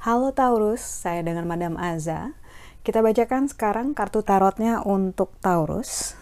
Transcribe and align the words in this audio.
Halo 0.00 0.32
Taurus, 0.32 0.80
saya 0.80 1.20
dengan 1.20 1.44
Madam 1.44 1.76
Aza. 1.76 2.32
Kita 2.80 3.04
bacakan 3.04 3.52
sekarang 3.52 3.92
kartu 3.92 4.24
tarotnya 4.24 4.80
untuk 4.80 5.36
Taurus. 5.44 6.16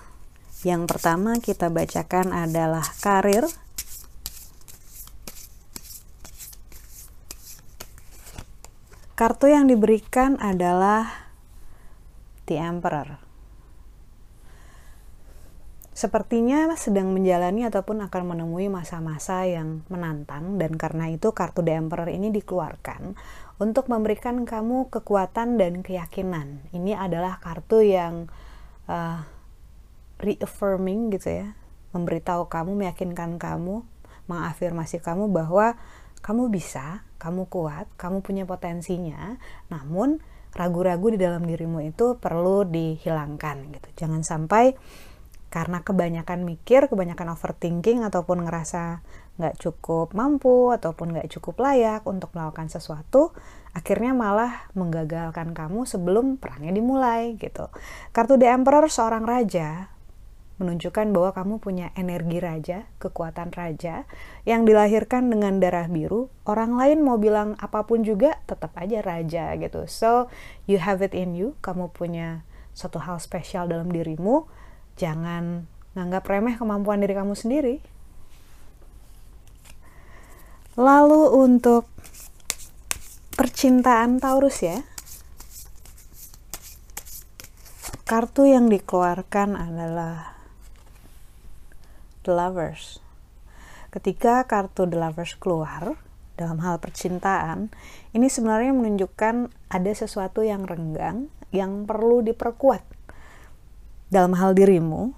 Yang 0.66 0.90
pertama 0.90 1.38
kita 1.38 1.70
bacakan 1.70 2.34
adalah 2.34 2.82
karir. 2.98 3.46
Kartu 9.14 9.46
yang 9.46 9.70
diberikan 9.70 10.34
adalah 10.42 11.30
The 12.50 12.58
Emperor. 12.58 13.27
Sepertinya 15.98 16.70
sedang 16.78 17.10
menjalani 17.10 17.66
ataupun 17.66 18.06
akan 18.06 18.22
menemui 18.30 18.70
masa-masa 18.70 19.42
yang 19.50 19.82
menantang 19.90 20.54
dan 20.54 20.78
karena 20.78 21.10
itu 21.10 21.34
kartu 21.34 21.66
The 21.66 21.74
Emperor 21.74 22.06
ini 22.06 22.30
dikeluarkan 22.30 23.18
untuk 23.58 23.90
memberikan 23.90 24.46
kamu 24.46 24.94
kekuatan 24.94 25.58
dan 25.58 25.82
keyakinan. 25.82 26.70
Ini 26.70 26.94
adalah 26.94 27.42
kartu 27.42 27.82
yang 27.82 28.30
uh, 28.86 29.26
reaffirming 30.22 31.10
gitu 31.18 31.34
ya 31.42 31.58
memberitahu 31.90 32.46
kamu 32.46 32.78
meyakinkan 32.78 33.34
kamu 33.42 33.82
mengafirmasi 34.30 35.02
kamu 35.02 35.26
bahwa 35.34 35.74
kamu 36.20 36.46
bisa 36.46 37.02
kamu 37.18 37.50
kuat 37.50 37.90
kamu 37.98 38.22
punya 38.22 38.44
potensinya 38.46 39.38
namun 39.66 40.22
ragu-ragu 40.54 41.14
di 41.14 41.18
dalam 41.18 41.42
dirimu 41.46 41.82
itu 41.86 42.18
perlu 42.18 42.66
dihilangkan 42.66 43.72
gitu 43.74 43.88
jangan 44.04 44.22
sampai 44.26 44.74
karena 45.48 45.80
kebanyakan 45.80 46.44
mikir, 46.44 46.92
kebanyakan 46.92 47.32
overthinking 47.32 48.04
ataupun 48.04 48.44
ngerasa 48.44 49.00
nggak 49.38 49.56
cukup 49.56 50.12
mampu 50.12 50.74
ataupun 50.74 51.14
nggak 51.14 51.30
cukup 51.38 51.62
layak 51.62 52.04
untuk 52.04 52.34
melakukan 52.36 52.68
sesuatu, 52.68 53.32
akhirnya 53.72 54.12
malah 54.12 54.68
menggagalkan 54.76 55.56
kamu 55.56 55.88
sebelum 55.88 56.36
perangnya 56.36 56.74
dimulai 56.74 57.38
gitu. 57.40 57.70
Kartu 58.12 58.36
The 58.36 58.50
Emperor 58.50 58.90
seorang 58.90 59.24
raja 59.24 59.94
menunjukkan 60.58 61.14
bahwa 61.14 61.30
kamu 61.30 61.54
punya 61.62 61.94
energi 61.94 62.42
raja, 62.42 62.78
kekuatan 62.98 63.54
raja 63.54 64.04
yang 64.42 64.66
dilahirkan 64.66 65.30
dengan 65.30 65.62
darah 65.62 65.86
biru. 65.86 66.34
Orang 66.44 66.74
lain 66.74 67.06
mau 67.06 67.14
bilang 67.14 67.54
apa 67.62 67.86
pun 67.86 68.02
juga 68.02 68.42
tetap 68.50 68.74
aja 68.74 68.98
raja 68.98 69.54
gitu. 69.54 69.86
So, 69.86 70.26
you 70.66 70.82
have 70.82 70.98
it 71.00 71.14
in 71.14 71.38
you. 71.38 71.54
Kamu 71.62 71.94
punya 71.94 72.42
satu 72.74 72.98
hal 72.98 73.22
spesial 73.22 73.70
dalam 73.70 73.94
dirimu. 73.94 74.50
Jangan 74.98 75.62
nganggap 75.94 76.26
remeh 76.26 76.58
kemampuan 76.58 76.98
diri 76.98 77.14
kamu 77.14 77.38
sendiri. 77.38 77.78
Lalu 80.74 81.22
untuk 81.38 81.86
percintaan 83.38 84.18
Taurus 84.18 84.58
ya. 84.66 84.82
Kartu 88.02 88.50
yang 88.50 88.66
dikeluarkan 88.66 89.54
adalah 89.54 90.34
The 92.26 92.34
Lovers. 92.34 92.98
Ketika 93.94 94.42
kartu 94.50 94.90
The 94.90 94.98
Lovers 94.98 95.38
keluar 95.38 95.94
dalam 96.34 96.58
hal 96.58 96.82
percintaan, 96.82 97.70
ini 98.10 98.26
sebenarnya 98.26 98.74
menunjukkan 98.74 99.54
ada 99.70 99.92
sesuatu 99.94 100.42
yang 100.42 100.66
renggang 100.66 101.30
yang 101.54 101.86
perlu 101.86 102.26
diperkuat. 102.26 102.97
Dalam 104.08 104.36
hal 104.40 104.56
dirimu, 104.56 105.12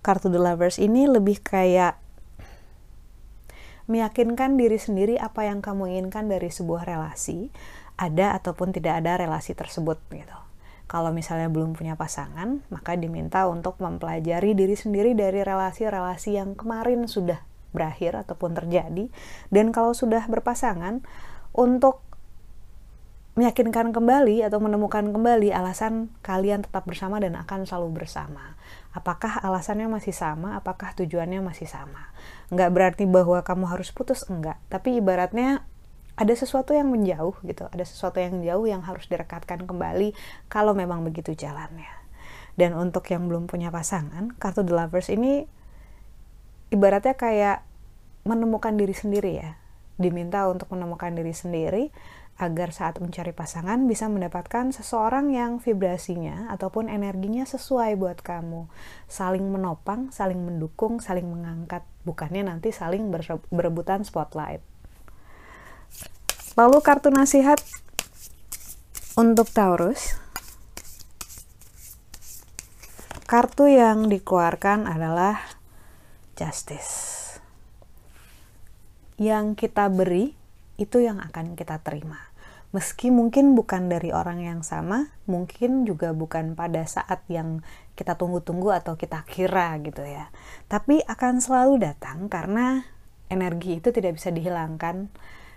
kartu 0.00 0.32
The 0.32 0.40
Lovers 0.40 0.80
ini 0.80 1.04
lebih 1.04 1.44
kayak 1.44 2.00
meyakinkan 3.92 4.56
diri 4.56 4.80
sendiri 4.80 5.20
apa 5.20 5.44
yang 5.44 5.60
kamu 5.60 5.92
inginkan 5.92 6.32
dari 6.32 6.48
sebuah 6.48 6.88
relasi, 6.88 7.52
ada 8.00 8.32
ataupun 8.32 8.72
tidak 8.72 9.04
ada 9.04 9.20
relasi 9.20 9.52
tersebut 9.52 10.00
gitu. 10.08 10.38
Kalau 10.88 11.12
misalnya 11.12 11.48
belum 11.48 11.76
punya 11.76 11.96
pasangan, 11.96 12.64
maka 12.68 12.96
diminta 12.96 13.48
untuk 13.48 13.80
mempelajari 13.80 14.52
diri 14.52 14.76
sendiri 14.76 15.16
dari 15.16 15.40
relasi-relasi 15.40 16.36
yang 16.36 16.52
kemarin 16.56 17.08
sudah 17.08 17.40
berakhir 17.72 18.16
ataupun 18.16 18.52
terjadi. 18.52 19.08
Dan 19.48 19.72
kalau 19.72 19.96
sudah 19.96 20.28
berpasangan, 20.28 21.00
untuk 21.56 22.04
meyakinkan 23.32 23.96
kembali 23.96 24.44
atau 24.44 24.60
menemukan 24.60 25.08
kembali 25.08 25.56
alasan 25.56 26.12
kalian 26.20 26.68
tetap 26.68 26.84
bersama 26.84 27.16
dan 27.16 27.32
akan 27.40 27.64
selalu 27.64 28.04
bersama. 28.04 28.60
Apakah 28.92 29.40
alasannya 29.40 29.88
masih 29.88 30.12
sama? 30.12 30.60
Apakah 30.60 30.92
tujuannya 30.92 31.40
masih 31.40 31.64
sama? 31.64 32.12
Enggak 32.52 32.70
berarti 32.76 33.08
bahwa 33.08 33.40
kamu 33.40 33.72
harus 33.72 33.88
putus, 33.88 34.28
enggak. 34.28 34.60
Tapi 34.68 35.00
ibaratnya 35.00 35.64
ada 36.12 36.34
sesuatu 36.36 36.76
yang 36.76 36.92
menjauh 36.92 37.32
gitu, 37.48 37.64
ada 37.72 37.84
sesuatu 37.88 38.20
yang 38.20 38.44
jauh 38.44 38.68
yang 38.68 38.84
harus 38.84 39.08
direkatkan 39.08 39.64
kembali 39.64 40.12
kalau 40.52 40.76
memang 40.76 41.00
begitu 41.00 41.32
jalannya. 41.32 41.88
Dan 42.52 42.76
untuk 42.76 43.08
yang 43.08 43.32
belum 43.32 43.48
punya 43.48 43.72
pasangan, 43.72 44.36
kartu 44.36 44.60
The 44.60 44.76
Lovers 44.76 45.08
ini 45.08 45.48
ibaratnya 46.68 47.16
kayak 47.16 47.64
menemukan 48.28 48.76
diri 48.76 48.92
sendiri 48.92 49.32
ya. 49.40 49.56
Diminta 49.96 50.44
untuk 50.52 50.68
menemukan 50.68 51.16
diri 51.16 51.32
sendiri 51.32 51.88
agar 52.42 52.74
saat 52.74 52.98
mencari 52.98 53.30
pasangan 53.30 53.86
bisa 53.86 54.10
mendapatkan 54.10 54.74
seseorang 54.74 55.30
yang 55.30 55.62
vibrasinya 55.62 56.50
ataupun 56.50 56.90
energinya 56.90 57.46
sesuai 57.46 57.94
buat 57.94 58.18
kamu. 58.18 58.66
Saling 59.06 59.46
menopang, 59.46 60.10
saling 60.10 60.42
mendukung, 60.42 60.98
saling 60.98 61.30
mengangkat, 61.30 61.86
bukannya 62.02 62.50
nanti 62.50 62.74
saling 62.74 63.14
berebutan 63.54 64.02
spotlight. 64.02 64.58
Lalu 66.58 66.82
kartu 66.82 67.14
nasihat 67.14 67.62
untuk 69.14 69.46
Taurus. 69.54 70.18
Kartu 73.30 73.70
yang 73.70 74.10
dikeluarkan 74.10 74.84
adalah 74.90 75.40
Justice. 76.36 77.22
Yang 79.16 79.56
kita 79.56 79.88
beri 79.88 80.36
itu 80.80 80.98
yang 80.98 81.22
akan 81.22 81.54
kita 81.54 81.78
terima. 81.80 82.31
Meski 82.72 83.12
mungkin 83.12 83.52
bukan 83.52 83.92
dari 83.92 84.16
orang 84.16 84.40
yang 84.40 84.60
sama, 84.64 85.12
mungkin 85.28 85.84
juga 85.84 86.16
bukan 86.16 86.56
pada 86.56 86.88
saat 86.88 87.20
yang 87.28 87.60
kita 87.92 88.16
tunggu-tunggu 88.16 88.72
atau 88.72 88.96
kita 88.96 89.28
kira 89.28 89.76
gitu 89.84 90.00
ya. 90.00 90.32
Tapi 90.72 91.04
akan 91.04 91.44
selalu 91.44 91.84
datang 91.84 92.32
karena 92.32 92.80
energi 93.28 93.76
itu 93.76 93.92
tidak 93.92 94.16
bisa 94.16 94.32
dihilangkan 94.32 95.12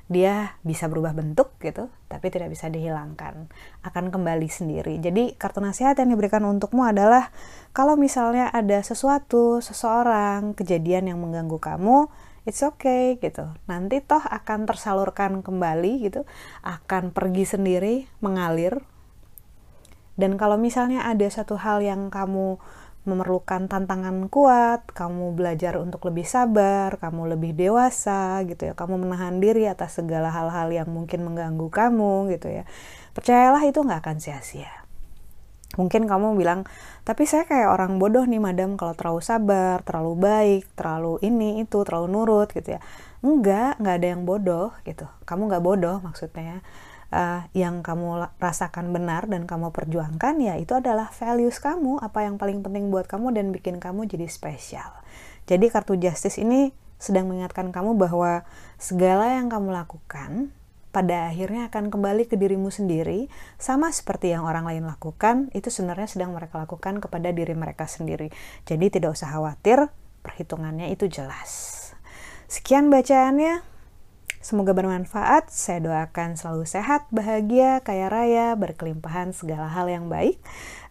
dia 0.06 0.54
bisa 0.62 0.86
berubah 0.86 1.18
bentuk 1.18 1.58
gitu, 1.58 1.90
tapi 2.06 2.30
tidak 2.30 2.54
bisa 2.54 2.70
dihilangkan, 2.70 3.50
akan 3.82 4.14
kembali 4.14 4.46
sendiri. 4.46 5.02
Jadi 5.02 5.34
kartu 5.34 5.66
nasihat 5.66 5.98
yang 5.98 6.14
diberikan 6.14 6.46
untukmu 6.46 6.86
adalah 6.86 7.34
kalau 7.74 7.98
misalnya 7.98 8.54
ada 8.54 8.86
sesuatu, 8.86 9.66
seseorang, 9.66 10.54
kejadian 10.54 11.10
yang 11.10 11.18
mengganggu 11.18 11.58
kamu, 11.58 12.06
it's 12.46 12.62
okay 12.62 13.18
gitu. 13.18 13.50
Nanti 13.66 14.00
toh 14.06 14.22
akan 14.22 14.70
tersalurkan 14.70 15.42
kembali 15.42 16.06
gitu, 16.06 16.24
akan 16.62 17.12
pergi 17.12 17.46
sendiri, 17.46 17.96
mengalir. 18.22 18.80
Dan 20.16 20.40
kalau 20.40 20.56
misalnya 20.56 21.04
ada 21.04 21.28
satu 21.28 21.60
hal 21.60 21.84
yang 21.84 22.08
kamu 22.08 22.56
memerlukan 23.06 23.70
tantangan 23.70 24.32
kuat, 24.34 24.90
kamu 24.90 25.38
belajar 25.38 25.78
untuk 25.78 26.02
lebih 26.10 26.26
sabar, 26.26 26.98
kamu 26.98 27.38
lebih 27.38 27.54
dewasa 27.54 28.42
gitu 28.50 28.66
ya, 28.66 28.74
kamu 28.74 28.98
menahan 28.98 29.38
diri 29.38 29.70
atas 29.70 30.02
segala 30.02 30.34
hal-hal 30.34 30.74
yang 30.74 30.90
mungkin 30.90 31.22
mengganggu 31.22 31.70
kamu 31.70 32.34
gitu 32.34 32.50
ya. 32.50 32.64
Percayalah 33.14 33.62
itu 33.66 33.78
nggak 33.82 34.02
akan 34.02 34.18
sia-sia. 34.18 34.85
Mungkin 35.76 36.08
kamu 36.08 36.40
bilang, 36.40 36.64
tapi 37.04 37.28
saya 37.28 37.44
kayak 37.48 37.72
orang 37.72 38.00
bodoh 38.00 38.24
nih 38.24 38.40
madam 38.40 38.76
kalau 38.80 38.96
terlalu 38.96 39.22
sabar, 39.24 39.84
terlalu 39.84 40.14
baik, 40.20 40.64
terlalu 40.76 41.20
ini 41.24 41.64
itu, 41.64 41.84
terlalu 41.84 42.08
nurut 42.12 42.50
gitu 42.52 42.76
ya. 42.76 42.82
Enggak, 43.24 43.80
nggak 43.80 43.96
ada 44.00 44.08
yang 44.16 44.24
bodoh 44.24 44.72
gitu. 44.88 45.06
Kamu 45.28 45.52
nggak 45.52 45.64
bodoh 45.64 45.98
maksudnya 46.04 46.44
ya 46.44 46.60
uh, 47.16 47.42
yang 47.54 47.80
kamu 47.80 48.28
rasakan 48.40 48.92
benar 48.96 49.28
dan 49.32 49.48
kamu 49.48 49.70
perjuangkan 49.72 50.36
ya 50.44 50.60
itu 50.60 50.76
adalah 50.76 51.12
values 51.16 51.58
kamu 51.64 52.04
apa 52.04 52.26
yang 52.28 52.36
paling 52.36 52.60
penting 52.60 52.90
buat 52.90 53.06
kamu 53.06 53.36
dan 53.36 53.56
bikin 53.56 53.78
kamu 53.78 54.08
jadi 54.10 54.28
spesial 54.28 54.92
jadi 55.48 55.66
kartu 55.70 56.00
justice 56.00 56.42
ini 56.42 56.76
sedang 56.98 57.32
mengingatkan 57.32 57.70
kamu 57.70 58.00
bahwa 58.00 58.48
segala 58.80 59.36
yang 59.36 59.52
kamu 59.52 59.76
lakukan 59.76 60.52
pada 60.96 61.28
akhirnya 61.28 61.68
akan 61.68 61.92
kembali 61.92 62.32
ke 62.32 62.40
dirimu 62.40 62.72
sendiri 62.72 63.28
sama 63.60 63.92
seperti 63.92 64.32
yang 64.32 64.48
orang 64.48 64.64
lain 64.64 64.88
lakukan 64.88 65.52
itu 65.52 65.68
sebenarnya 65.68 66.08
sedang 66.08 66.32
mereka 66.32 66.64
lakukan 66.64 67.04
kepada 67.04 67.36
diri 67.36 67.52
mereka 67.52 67.84
sendiri 67.84 68.32
jadi 68.64 68.88
tidak 68.88 69.12
usah 69.20 69.36
khawatir 69.36 69.92
perhitungannya 70.24 70.96
itu 70.96 71.12
jelas 71.12 71.92
sekian 72.48 72.88
bacaannya 72.88 73.76
Semoga 74.46 74.78
bermanfaat. 74.78 75.50
Saya 75.50 75.82
doakan 75.82 76.38
selalu 76.38 76.70
sehat, 76.70 77.10
bahagia, 77.10 77.82
kaya 77.82 78.14
raya, 78.14 78.54
berkelimpahan 78.54 79.34
segala 79.34 79.66
hal 79.74 79.90
yang 79.90 80.06
baik. 80.06 80.38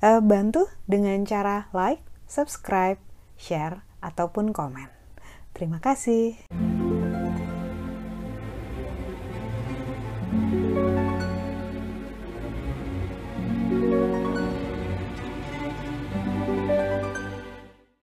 Uh, 0.03 0.19
bantu 0.19 0.67
dengan 0.91 1.23
cara 1.23 1.71
like, 1.71 2.03
subscribe, 2.27 2.99
share, 3.39 3.87
ataupun 4.03 4.51
komen. 4.51 4.91
Terima 5.55 5.79
kasih. 5.79 6.35